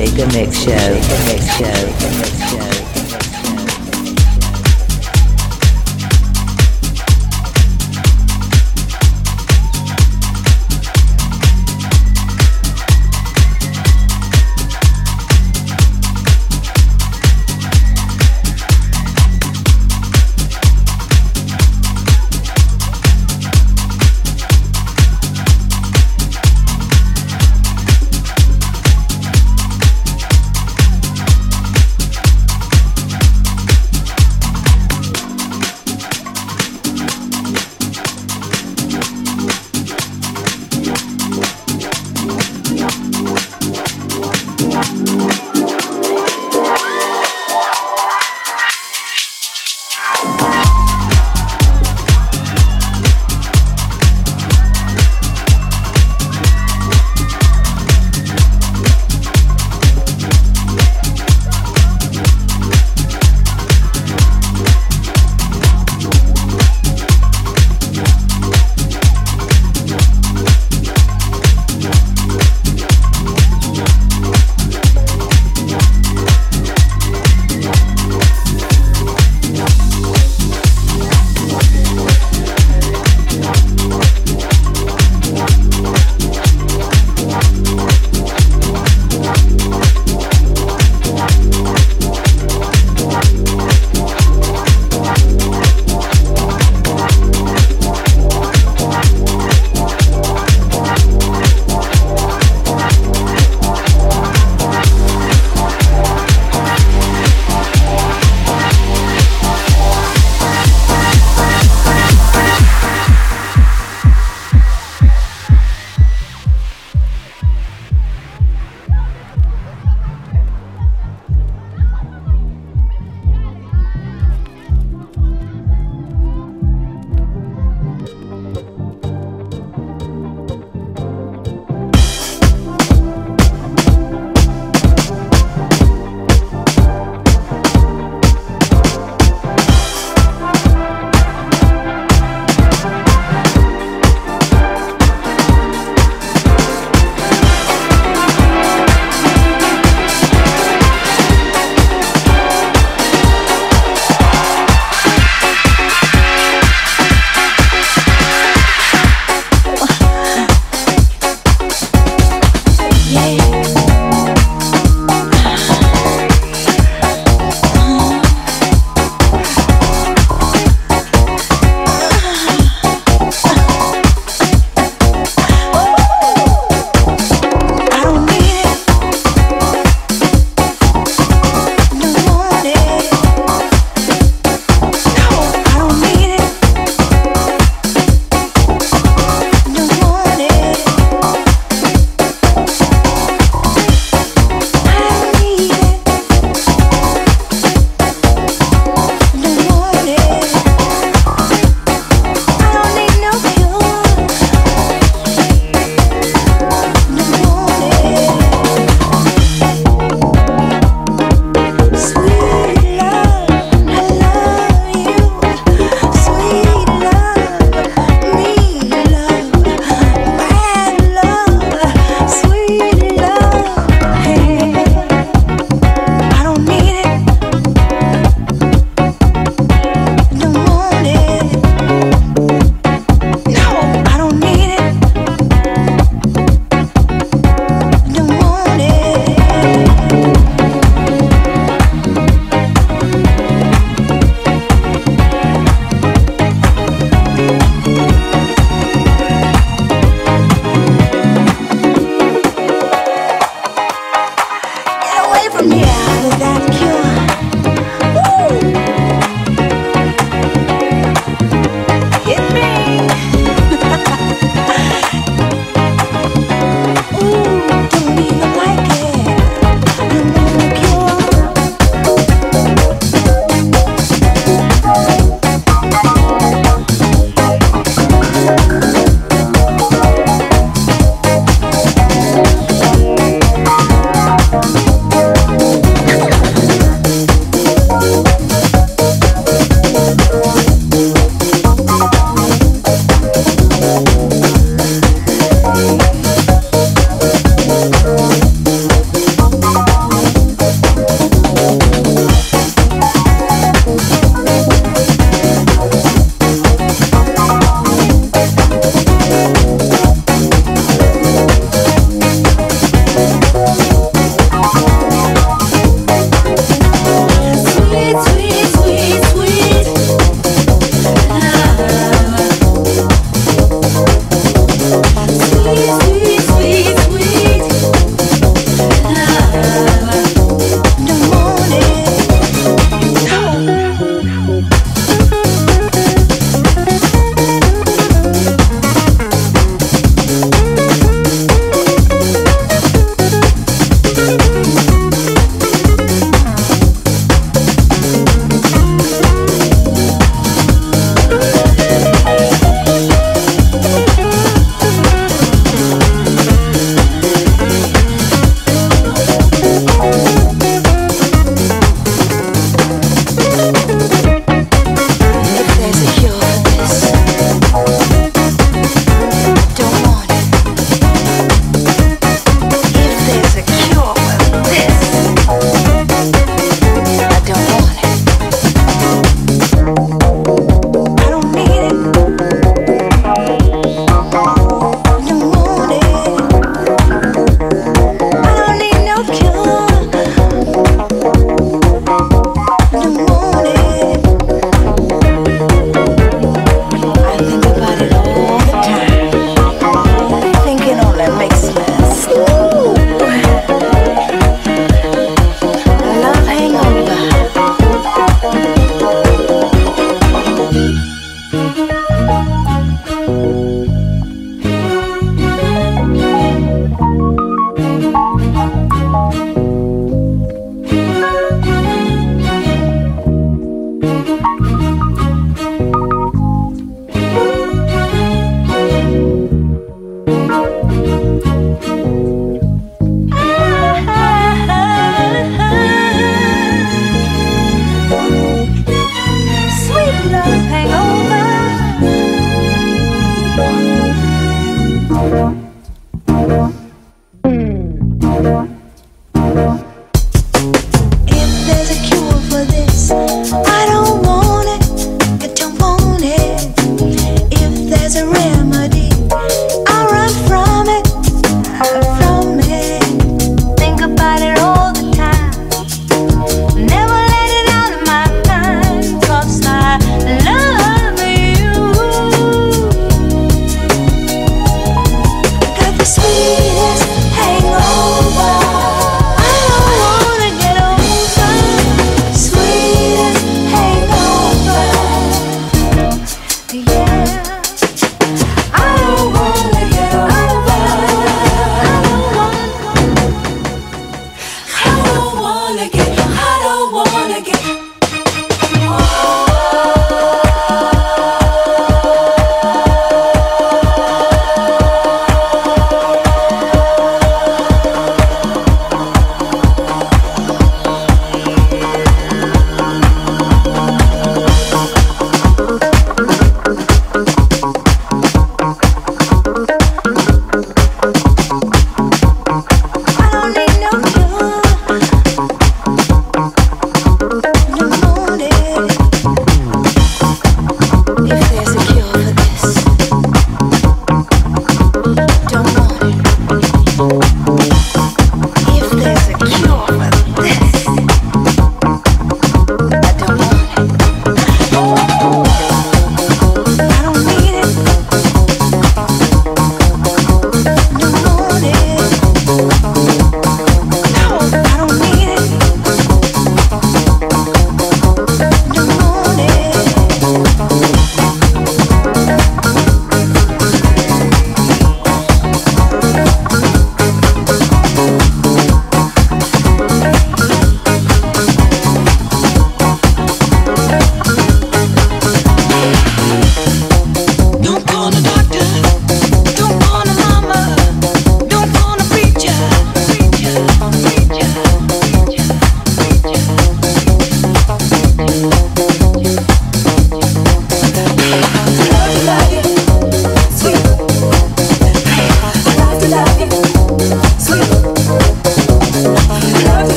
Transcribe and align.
Shaker 0.00 0.26
Mix 0.28 0.56
Show. 0.56 0.70
Shaker 0.70 1.24
Mix 1.26 1.56
Show. 1.58 2.18
Mix 2.20 2.50
Show. 2.50 2.69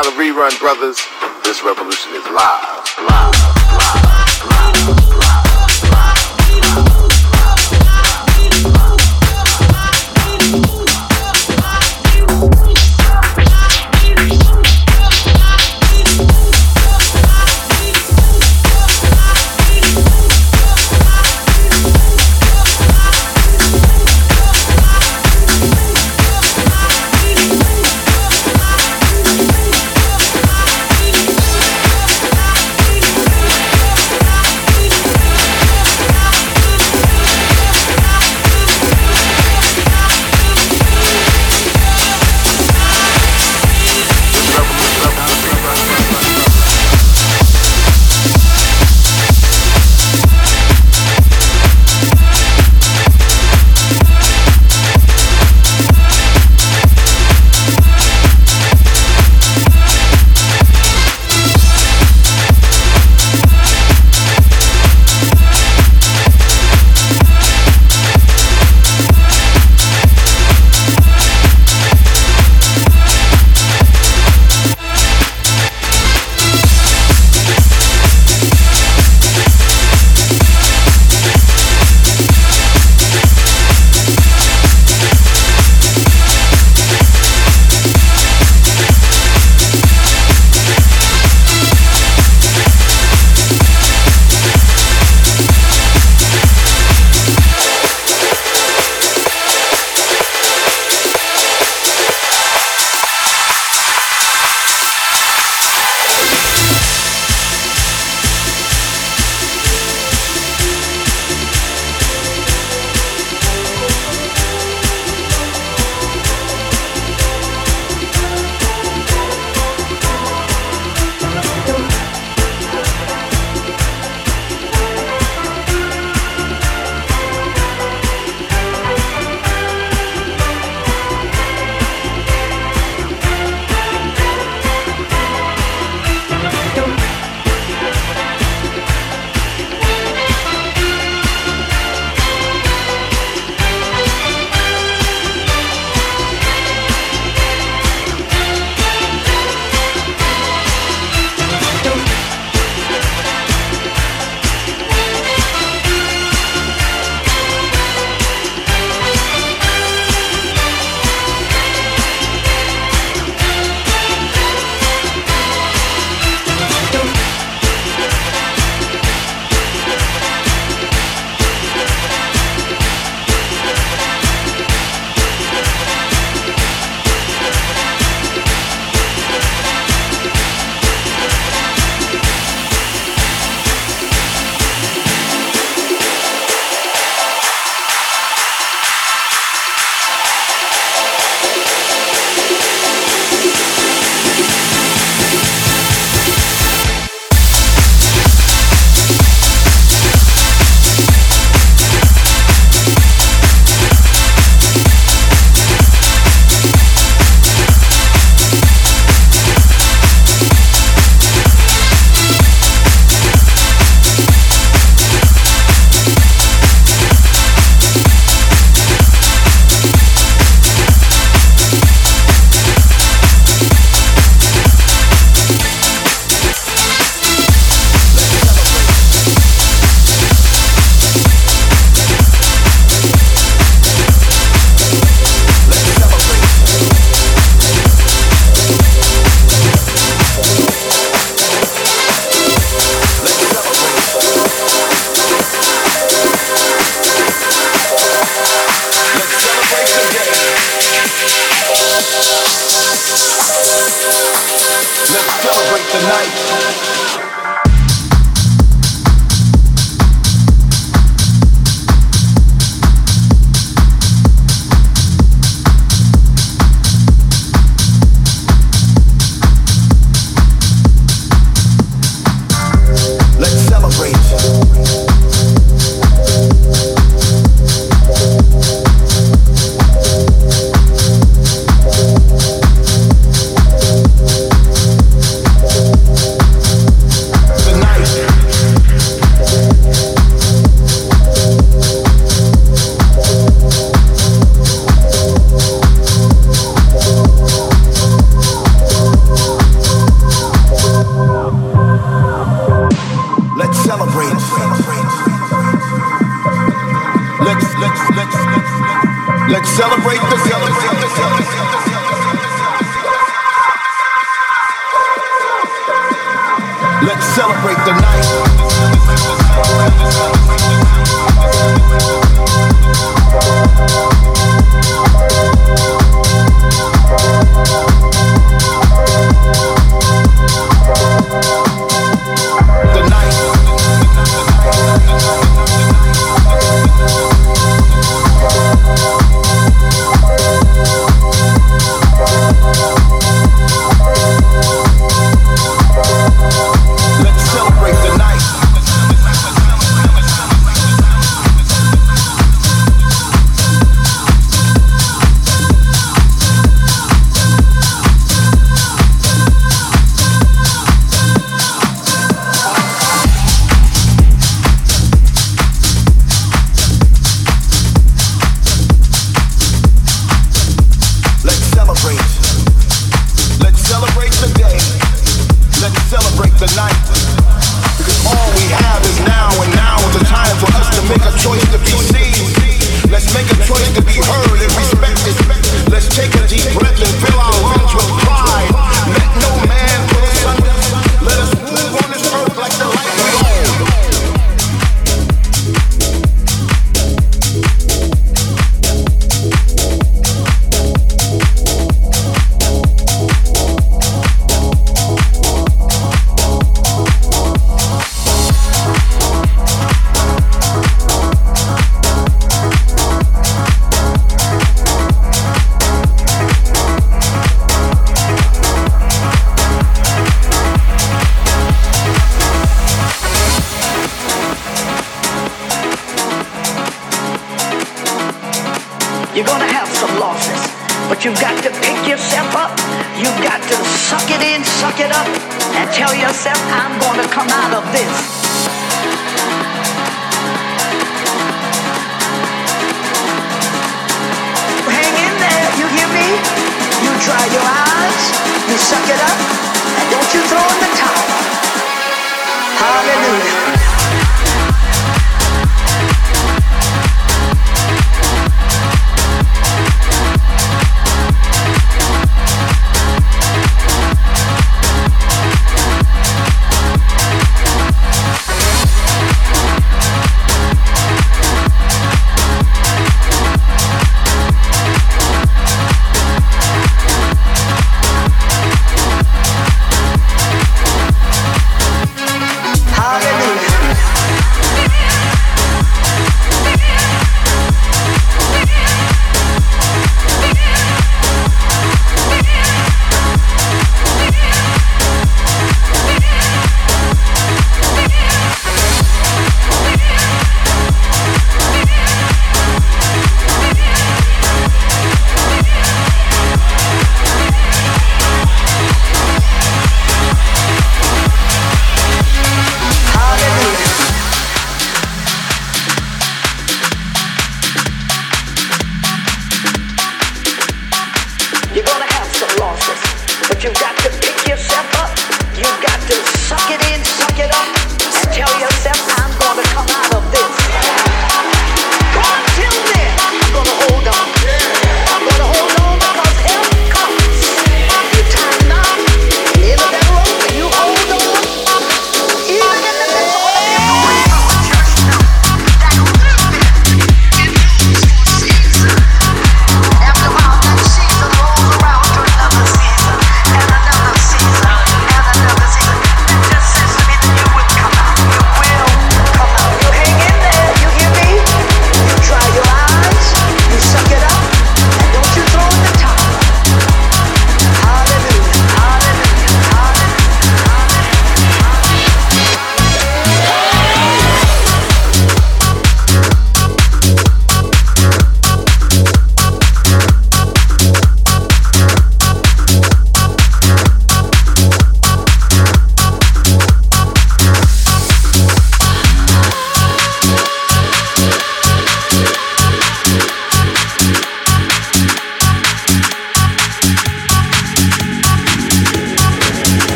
Now 0.00 0.08
the 0.08 0.16
rerun, 0.16 0.58
brothers. 0.58 0.96
This 1.44 1.62
revolution 1.62 2.12
is 2.14 2.24
live, 2.28 2.88
live, 3.06 3.34
live, 3.76 5.08
live. 5.10 5.19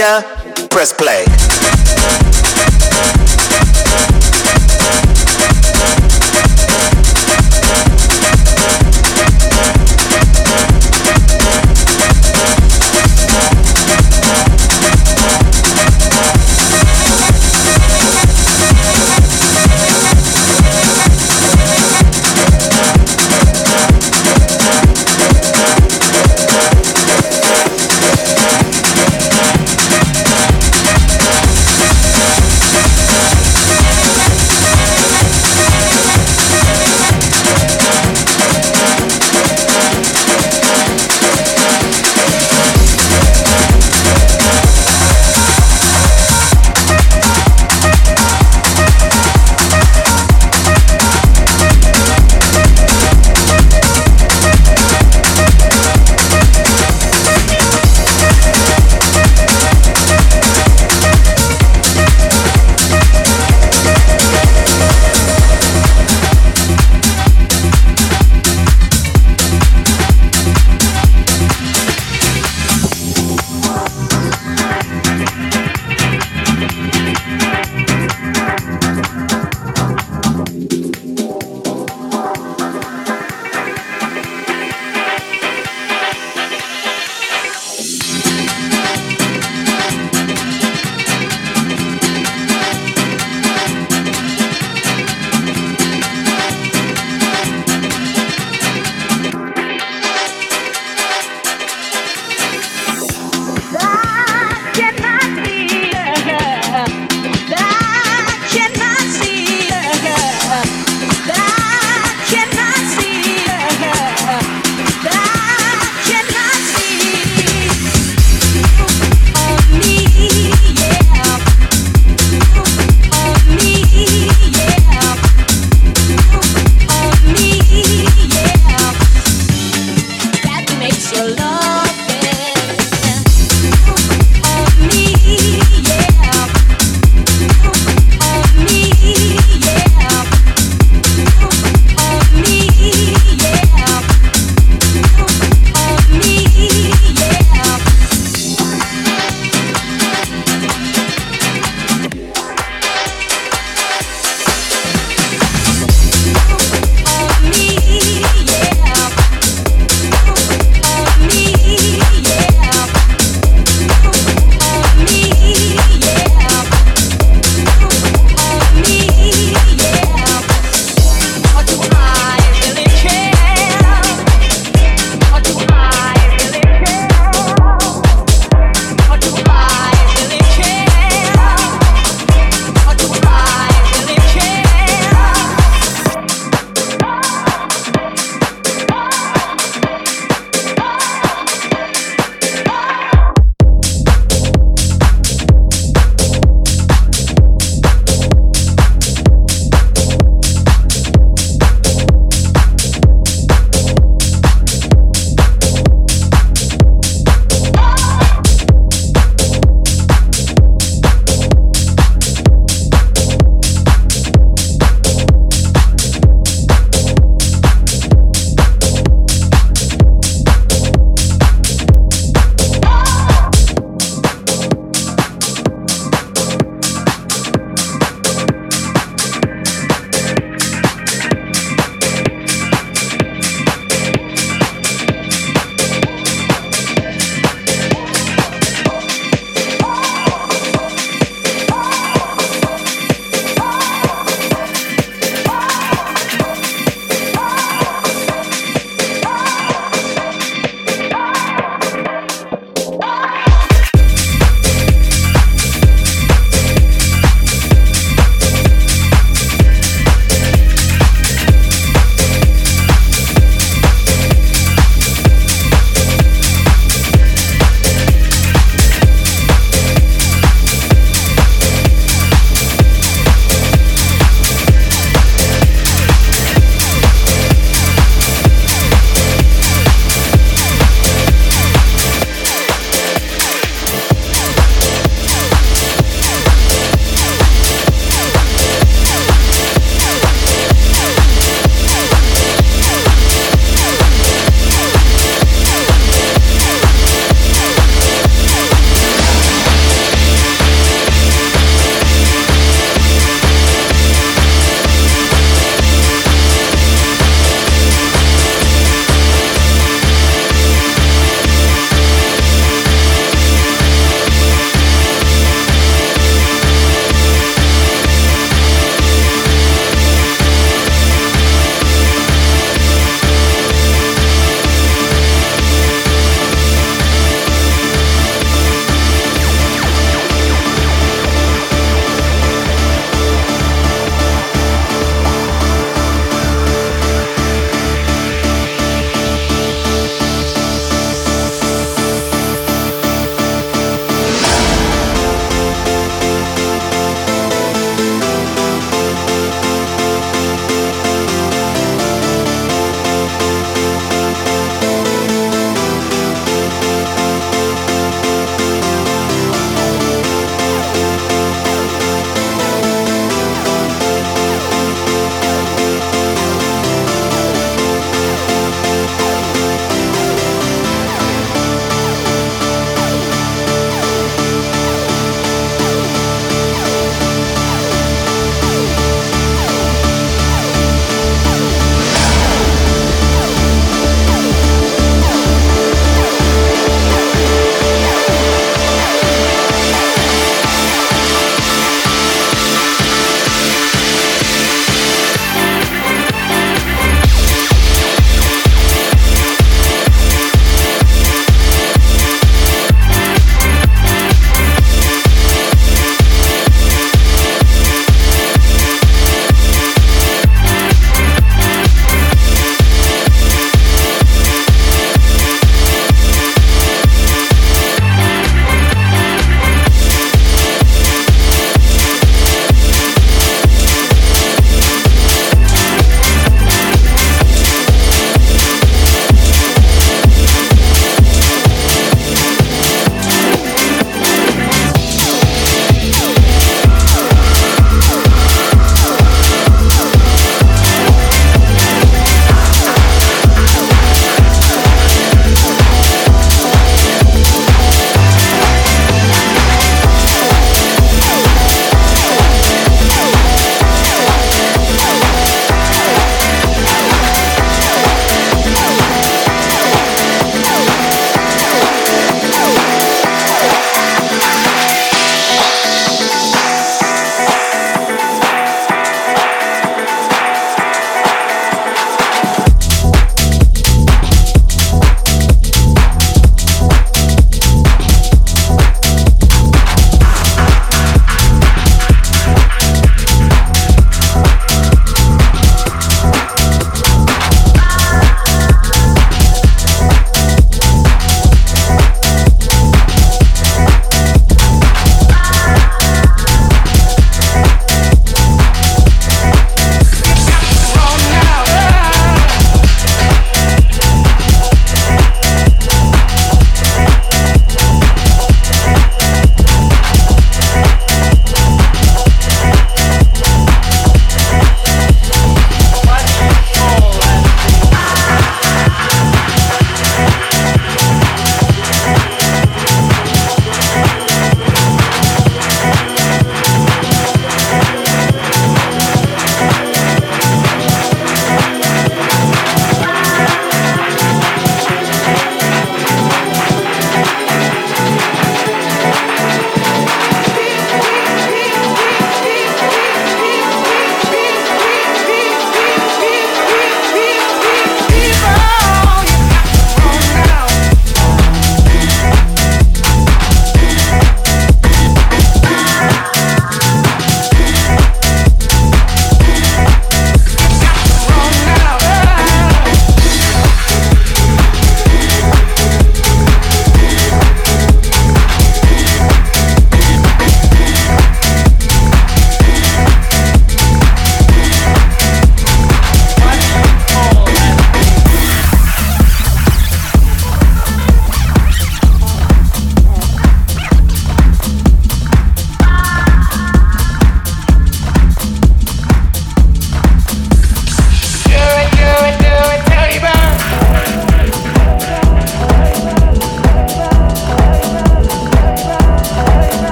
Ya. 0.00 0.39